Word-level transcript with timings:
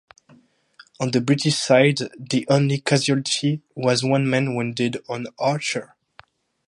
On 0.99 1.11
the 1.11 1.21
British 1.21 1.55
side 1.57 1.99
the 2.17 2.43
only 2.49 2.79
casualty 2.79 3.61
was 3.75 4.03
one 4.03 4.27
man 4.27 4.55
wounded 4.55 4.97
on 5.07 5.27
"Archer". 5.37 5.93